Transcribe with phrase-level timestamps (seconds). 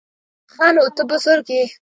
[0.53, 1.63] _ښه نو، ته بزرګ يې؟